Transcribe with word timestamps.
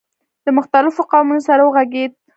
له 0.45 0.51
مختلفو 0.57 1.01
قومونو 1.11 1.41
سره 1.47 1.61
وغږېد. 1.63 2.11